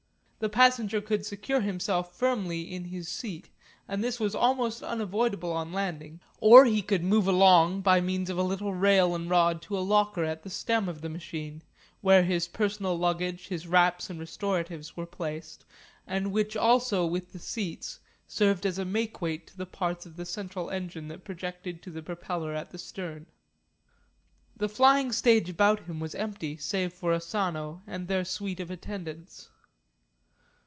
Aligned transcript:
The 0.43 0.49
passenger 0.49 1.01
could 1.01 1.23
secure 1.23 1.61
himself 1.61 2.15
firmly 2.17 2.61
in 2.63 2.85
his 2.85 3.07
seat, 3.07 3.51
and 3.87 4.03
this 4.03 4.19
was 4.19 4.33
almost 4.33 4.81
unavoidable 4.81 5.53
on 5.53 5.71
landing, 5.71 6.19
or 6.39 6.65
he 6.65 6.81
could 6.81 7.03
move 7.03 7.27
along 7.27 7.81
by 7.81 8.01
means 8.01 8.27
of 8.31 8.39
a 8.39 8.41
little 8.41 8.73
rail 8.73 9.13
and 9.13 9.29
rod 9.29 9.61
to 9.61 9.77
a 9.77 9.81
locker 9.85 10.23
at 10.23 10.41
the 10.41 10.49
stem 10.49 10.89
of 10.89 11.01
the 11.01 11.09
machine, 11.09 11.61
where 12.01 12.23
his 12.23 12.47
personal 12.47 12.97
luggage, 12.97 13.49
his 13.49 13.67
wraps 13.67 14.09
and 14.09 14.19
restoratives 14.19 14.97
were 14.97 15.05
placed, 15.05 15.63
and 16.07 16.31
which 16.31 16.57
also 16.57 17.05
with 17.05 17.33
the 17.33 17.37
seats, 17.37 17.99
served 18.25 18.65
as 18.65 18.79
a 18.79 18.83
makeweight 18.83 19.45
to 19.45 19.55
the 19.55 19.67
parts 19.67 20.07
of 20.07 20.15
the 20.15 20.25
central 20.25 20.71
engine 20.71 21.07
that 21.07 21.23
projected 21.23 21.83
to 21.83 21.91
the 21.91 22.01
propeller 22.01 22.55
at 22.55 22.71
the 22.71 22.79
stern. 22.79 23.27
The 24.57 24.67
flying 24.67 25.11
stage 25.11 25.49
about 25.51 25.81
him 25.81 25.99
was 25.99 26.15
empty 26.15 26.57
save 26.57 26.93
for 26.93 27.13
Asano 27.13 27.83
and 27.85 28.07
their 28.07 28.25
suite 28.25 28.59
of 28.59 28.71
attendants. 28.71 29.49